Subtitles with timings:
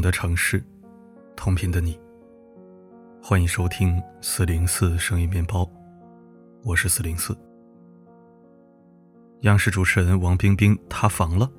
[0.00, 0.62] 的城市，
[1.36, 1.98] 同频的你。
[3.22, 5.68] 欢迎收听四零四声音面包，
[6.64, 7.36] 我是四零四。
[9.42, 11.50] 央视主持人王冰冰塌房了。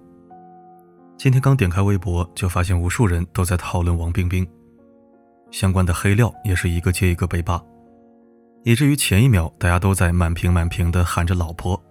[1.18, 4.48] 今天刚点开微博，就发现无数人都在讨论王冰冰，
[5.52, 7.64] 相关的黑料也是一个接一个被扒，
[8.64, 11.82] 以至于前一秒大家都在满屏满屏的喊着老婆，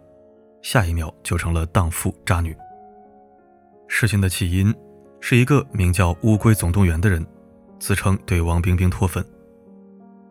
[0.63, 2.57] 下一秒就成了荡妇渣女。
[3.87, 4.75] 事情的起因。
[5.21, 7.25] 是一个名叫“乌龟总动员”的人，
[7.79, 9.25] 自称对王冰冰脱粉，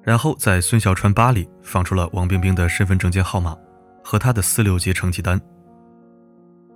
[0.02, 3.55] 然后在孙小川吧里放出了王冰冰的身份证件号码
[4.04, 5.40] 和她的四六级成绩单。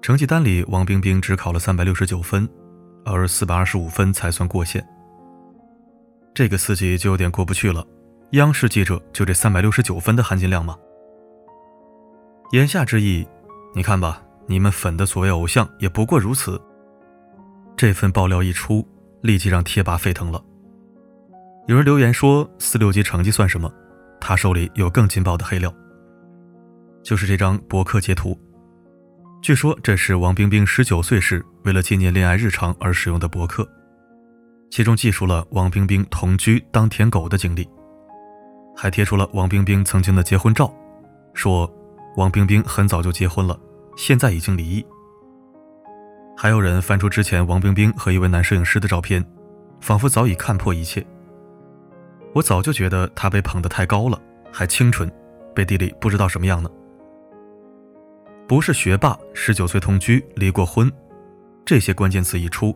[0.01, 2.47] 成绩单里，王冰冰只考了三百六十九分，
[3.05, 4.85] 而四百二十五分才算过线。
[6.33, 7.85] 这个四级就有点过不去了。
[8.31, 10.77] 央视记者就这三百六十九分的含金量吗？
[12.51, 13.27] 言下之意，
[13.75, 16.59] 你看吧，你们粉的所谓偶像也不过如此。
[17.75, 18.87] 这份爆料一出，
[19.21, 20.43] 立即让贴吧沸腾了。
[21.67, 23.71] 有人留言说：“四六级成绩算什么？
[24.19, 25.73] 他手里有更劲爆的黑料。”
[27.03, 28.39] 就是这张博客截图。
[29.41, 33.67] 据说这是王冰冰十九岁时为了纪念恋爱日常而使用的博客，
[34.69, 37.67] 其中记述了王冰冰同居当舔狗的经历，
[38.75, 40.71] 还贴出了王冰冰曾经的结婚照，
[41.33, 41.67] 说
[42.17, 43.59] 王冰冰很早就结婚了，
[43.97, 44.85] 现在已经离异。
[46.35, 49.23] 还有人翻出之前王冰冰和一位男摄影师的照片，
[49.79, 51.05] 仿佛早已看破一切。
[52.33, 54.19] 我早就觉得她被捧得太高了，
[54.51, 55.11] 还清纯，
[55.53, 56.69] 背地里不知道什么样呢。
[58.47, 60.91] 不是学霸，十九岁同居，离过婚，
[61.63, 62.75] 这些关键词一出，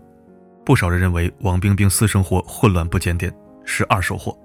[0.64, 3.34] 不少人认为王冰冰私生活混乱不检点，
[3.66, 4.38] 是二手货。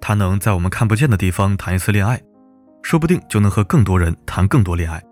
[0.00, 2.20] 她能在我们看不见的地方谈一次恋爱，
[2.82, 5.02] 说不定就能和更多人谈更多恋爱。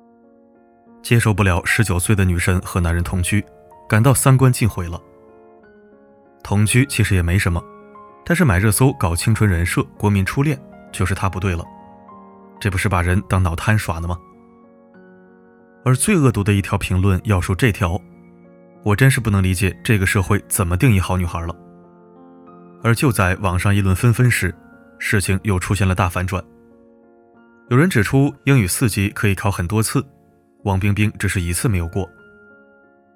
[1.03, 3.45] 接受不了十九岁的女生和男人同居，
[3.89, 5.01] 感到三观尽毁了。
[6.43, 7.63] 同居其实也没什么，
[8.25, 10.61] 但是买热搜搞青春人设、国民初恋
[10.93, 11.65] 就是他不对了，
[12.59, 14.19] 这不是把人当脑瘫耍呢吗？
[15.85, 18.01] 而最恶毒的一条评论要数这条，
[18.83, 21.57] 我真是不能理解这个社会怎么定义好女孩了。
[22.83, 24.55] 而就在网上议论纷纷时，
[24.99, 26.43] 事情又出现了大反转。
[27.69, 30.05] 有人指出，英语四级可以考很多次。
[30.63, 32.09] 王冰冰只是一次没有过，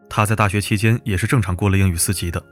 [0.08, 2.42] 她在大学期间也是正常过了英语四级的。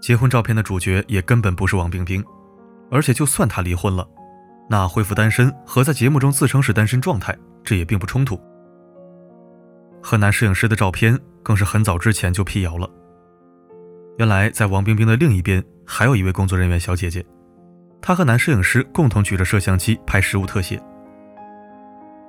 [0.00, 2.24] 结婚照片的主角也根本不是王冰冰，
[2.90, 4.08] 而且就算她离婚了，
[4.70, 8.40] 那恢复单身和在节目中自称是单身状态，这也并不冲突。
[10.02, 12.88] 和男摄影师的照片更是很早之前就辟谣了。
[14.16, 17.22] 原来在王冰冰的另一边还有一位工作人员小姐姐，
[18.00, 20.82] 她和男摄影师共同举着摄像机拍实物特写。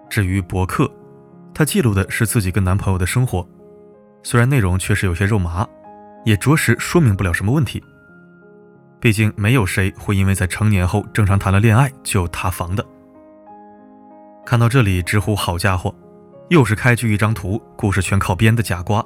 [0.10, 0.92] 至于博客。
[1.53, 3.47] 她记录的是自己跟男朋友的生活，
[4.23, 5.67] 虽然内容确实有些肉麻，
[6.25, 7.84] 也着实说明不了什么问题。
[9.00, 12.85] 毕竟没有谁会因为在成年后正常谈了恋爱就塌房的。
[14.45, 15.94] 看到这里，直呼好家伙，
[16.50, 19.03] 又是开局一张图，故事全靠编的假瓜。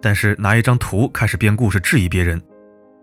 [0.00, 2.40] 但是拿一张图开始编故事质疑别人，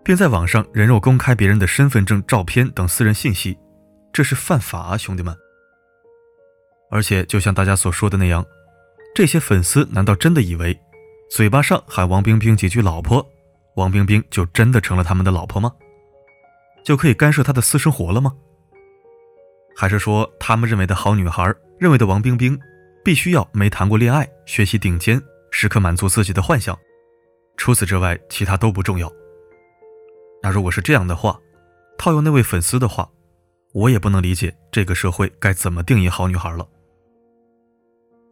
[0.02, 3.56] 并在网上人肉公开别人的身份证、照片等私人信息，
[4.12, 5.36] 这是犯法啊，兄弟们！
[6.96, 8.42] 而且，就像大家所说的那样，
[9.14, 10.74] 这些粉丝难道真的以为，
[11.28, 13.22] 嘴巴上喊王冰冰几句“老婆”，
[13.76, 15.70] 王冰冰就真的成了他们的老婆吗？
[16.82, 18.32] 就可以干涉她的私生活了吗？
[19.76, 22.58] 还是说，他们认为的好女孩，认为的王冰冰，
[23.04, 25.20] 必须要没谈过恋爱，学习顶尖，
[25.50, 26.74] 时刻满足自己的幻想，
[27.58, 29.12] 除此之外，其他都不重要？
[30.42, 31.38] 那如果是这样的话，
[31.98, 33.06] 套用那位粉丝的话，
[33.74, 36.66] 我也不能理解这个社会该怎么定义好女孩了。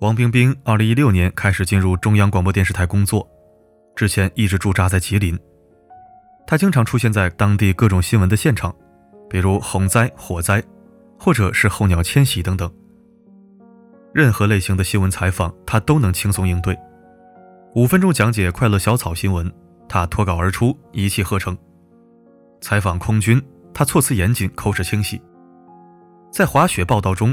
[0.01, 3.27] 王冰冰二零一六年开始进入中央广播电视台工作，
[3.95, 5.39] 之前一直驻扎在吉林。
[6.47, 8.75] 她经常出现在当地各种新闻的现场，
[9.31, 10.63] 比如洪灾、火灾，
[11.17, 12.71] 或者是候鸟迁徙等等。
[14.13, 16.77] 任何类型的新闻采访，她都能轻松应对。
[17.77, 19.51] 五分钟讲解快乐小草新闻，
[19.89, 21.57] 她脱稿而出，一气呵成。
[22.61, 23.41] 采访空军，
[23.73, 25.23] 她措辞严谨，口齿清晰。
[26.33, 27.33] 在滑雪报道中。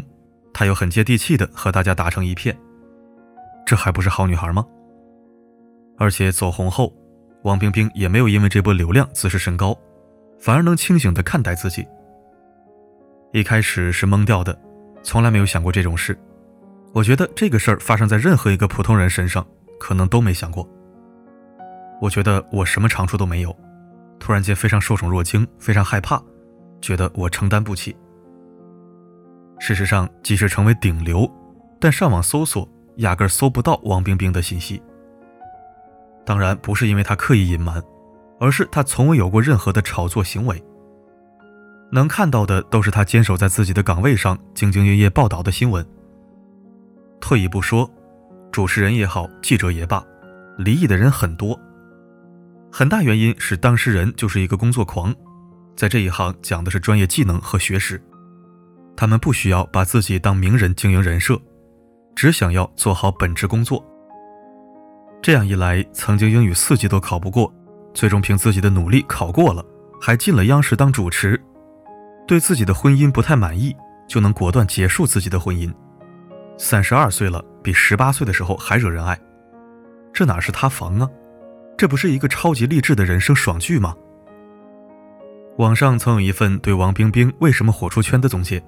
[0.54, 2.56] 她又很接地气的和大家打成一片，
[3.66, 4.66] 这还不是好女孩吗？
[5.98, 6.94] 而且走红后，
[7.44, 9.78] 王冰冰也没有因为这波流量自视甚高，
[10.40, 11.88] 反而能清醒的看待自己。
[13.34, 14.58] 一开始是懵掉的，
[15.04, 16.18] 从来没有想过这种事。
[16.94, 19.46] 我觉得这个事儿发生在任何一个普通人身上，
[19.80, 20.68] 可能都没想过。
[22.02, 23.56] 我觉得我什么长处都没有，
[24.20, 26.22] 突然间非常受宠若惊，非常害怕，
[26.82, 27.96] 觉得我承担不起。
[29.64, 31.32] 事实上，即使成为顶流，
[31.80, 32.68] 但上网搜索
[32.98, 34.82] 压根搜不到王冰冰的信息。
[36.26, 37.80] 当然不是因为他刻意隐瞒，
[38.40, 40.62] 而是他从未有过任何的炒作行为。
[41.92, 45.86] 能看到的都是他坚守在自己的岗位上，兢兢业业报道的新闻。
[47.20, 47.88] 退一步说，
[48.52, 50.04] 主持人也好，记者也罢，
[50.58, 51.58] 离异的人很多，
[52.72, 55.14] 很大原因是当事人就是一个工作狂，
[55.76, 58.02] 在这一行讲的是专业技能和学识，
[58.96, 61.40] 他们不需要把自己当名人经营人设，
[62.16, 63.84] 只想要做好本职工作。
[65.22, 67.52] 这样一来，曾经英语四级都考不过，
[67.94, 69.64] 最终凭自己的努力考过了，
[70.00, 71.40] 还进了央视当主持。
[72.28, 73.76] 对自己的婚姻不太满意，
[74.08, 75.72] 就能果断结束自己的婚姻。
[76.58, 79.20] 三十二岁了，比十八岁的时候还惹人爱，
[80.14, 81.10] 这哪是塌房啊？
[81.78, 83.96] 这不是一个超级励志的人生爽剧吗？
[85.58, 88.64] 网上曾有一份对王冰冰为什么火出圈的总结。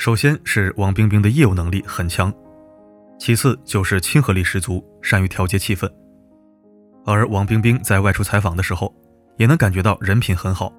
[0.00, 2.32] 首先是王冰冰的业务能力很强，
[3.18, 5.86] 其次就是亲和力十足，善于调节气氛。
[7.04, 8.90] 而王冰冰在外出采访的时候，
[9.36, 10.72] 也能感觉到人品很好。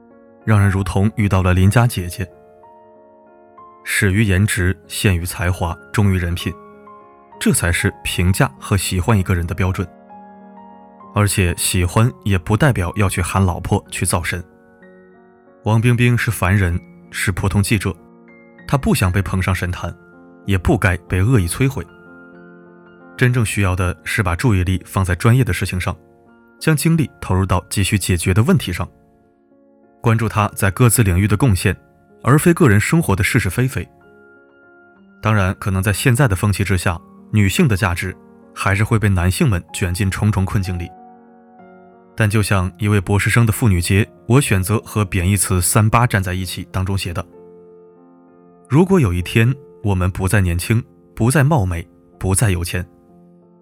[0.43, 2.27] 让人如同遇到了邻家姐姐。
[3.83, 6.51] 始于颜值，陷于才华，忠于人品，
[7.39, 9.87] 这才是评价和喜欢一个人的标准。
[11.13, 14.43] 而且喜欢也不代表要去喊老婆去造神。
[15.65, 16.81] 王冰冰是凡人，
[17.11, 17.95] 是普通记者，
[18.71, 19.93] 他不想被捧上神坛，
[20.45, 21.85] 也不该被恶意摧毁。
[23.17, 25.93] 真正需要的是把注意力放在专业的事情上，
[26.57, 28.87] 将精力投入到急需解决的问题上。
[29.99, 31.75] 关注他在各自领域的贡献，
[32.23, 33.85] 而非个人生活的是是非非。
[35.21, 36.97] 当然，可能在现在的风气之下，
[37.33, 38.15] 女性的价值
[38.55, 40.89] 还是会被男性们卷进重重困境里。
[42.15, 47.21] 但就像一位博士生的妇女节，我选择和贬义词“三八”站在一起当中写的
[48.71, 49.53] ：“如果有一天
[49.83, 50.81] 我们不再年轻，
[51.13, 51.85] 不再貌美，
[52.17, 52.87] 不再有钱，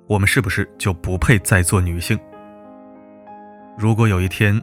[0.06, 2.16] 我们是不是就不配再做女性？
[3.76, 4.62] 如果有一天……”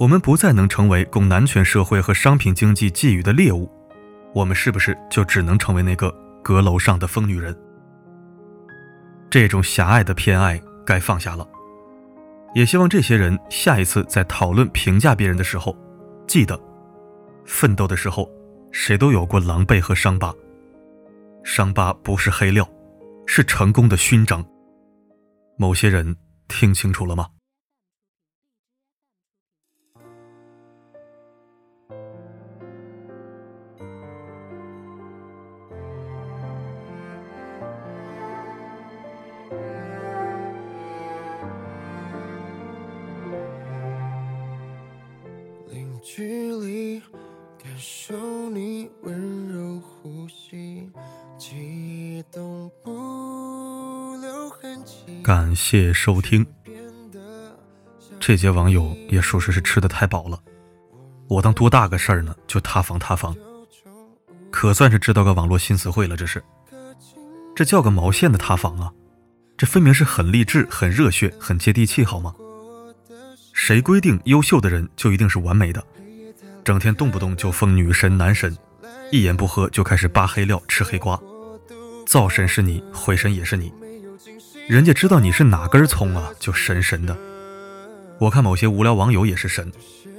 [0.00, 3.70] 我们不再能成为供男权社会和商品经济觊觎的猎物，
[4.34, 6.10] 我们是不是就只能成为那个
[6.42, 7.54] 阁楼上的疯女人？
[9.28, 11.46] 这种狭隘的偏爱该放下了。
[12.54, 15.76] 也希望这些人下一次在讨论评价别人的时候，
[16.26, 16.58] 记得，
[17.44, 18.28] 奋斗的时候，
[18.72, 20.34] 谁都有过狼狈和伤疤，
[21.44, 22.68] 伤疤不是黑料，
[23.26, 24.44] 是成功的勋章。
[25.56, 26.16] 某些人
[26.48, 27.28] 听清楚了吗？
[45.68, 46.51] 邻居
[55.22, 56.44] 感谢收听。
[58.18, 60.36] 这节网友也属实是吃的太饱了，
[61.28, 62.34] 我当多大个事儿呢？
[62.48, 63.36] 就塌房塌房，
[64.50, 66.16] 可算是知道个网络新词汇了。
[66.16, 66.42] 这是，
[67.54, 68.92] 这叫个毛线的塌房啊！
[69.56, 72.34] 这分明是很励志、很热血、很接地气，好吗？
[73.52, 75.84] 谁规定优秀的人就一定是完美的？
[76.64, 78.56] 整天动不动就封女神男神，
[79.12, 81.20] 一言不合就开始扒黑料吃黑瓜，
[82.06, 83.72] 造神是你，毁神也是你。
[84.72, 87.14] 人家知道你是哪根葱啊，就神神的。
[88.18, 89.70] 我看某些无聊网友也是神，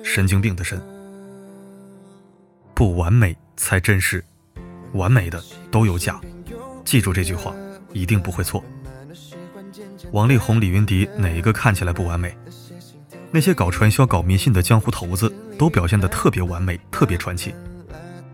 [0.04, 0.80] 神经病的神。
[2.76, 4.24] 不完美才真实，
[4.92, 6.22] 完美的都有假。
[6.86, 7.52] 记住这句话，
[7.94, 8.64] 一定不会错。
[10.12, 12.38] 王力宏、李云迪哪一个看起来不完美？
[13.32, 17.56] 那些搞传销、搞迷信的江湖头子，都表现得特别完美、特别传奇，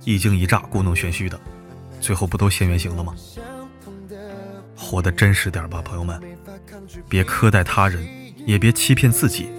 [0.03, 1.39] 一惊一乍、故弄玄虚的，
[2.01, 3.15] 最后不都现原形了吗？
[4.79, 6.19] 活得真实点吧，朋友们，
[7.09, 8.07] 别苛待他人，
[8.47, 9.51] 也别欺骗自己，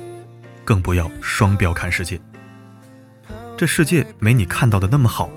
[0.65, 2.19] 更不要双标看世界。
[3.57, 5.31] 这世界没你看到的那么好，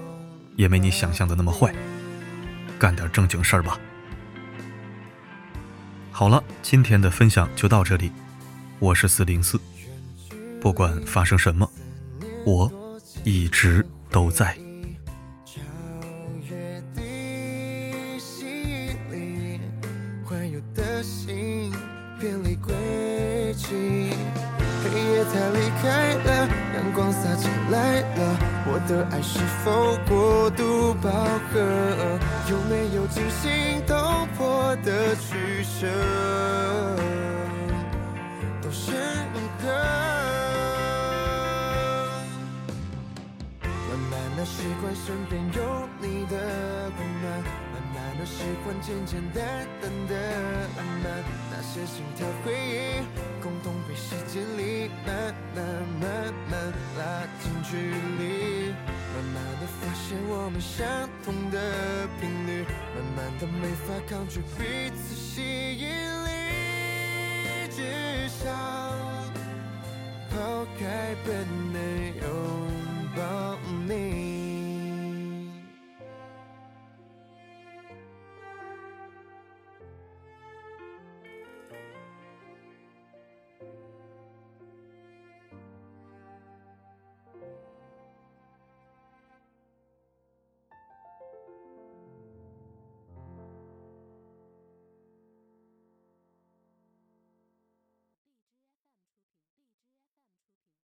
[0.56, 1.76] 也没你想象的那么坏，
[2.80, 3.78] 干点正经事儿吧。
[6.12, 8.10] 好了，今天的分享就到这里，
[8.80, 9.60] 我是四零四。
[10.62, 11.70] 不管发生什么，
[12.46, 12.72] 我
[13.26, 14.58] 一直都在。
[22.24, 22.74] 偏离轨
[23.58, 24.14] 迹
[24.82, 31.12] 黑夜它离开了，阳光洒进来了，我的爱是否过度饱
[31.52, 31.60] 和？
[32.50, 35.86] 有没有惊心动魄的取舍？
[38.62, 38.94] 都是
[39.34, 39.68] 你和，
[43.90, 44.46] 慢慢的。
[44.46, 45.60] 习惯身边有
[46.00, 46.38] 你的
[46.98, 47.26] 温暖，
[48.16, 50.14] 我喜欢简简单单的
[50.78, 51.06] 浪漫，
[51.52, 53.04] 那些心跳回忆，
[53.42, 55.60] 共同被时间里慢慢、
[56.00, 56.54] 慢慢
[56.98, 57.76] 拉近距
[58.20, 58.72] 离，
[59.12, 60.88] 慢慢的发现我们相
[61.26, 62.64] 同的频率，
[62.96, 65.90] 慢慢的没法抗拒彼此吸引
[66.24, 66.30] 力，
[67.72, 68.54] 只想
[70.30, 71.78] 抛开本能
[72.22, 72.24] 拥
[73.18, 74.23] 抱你。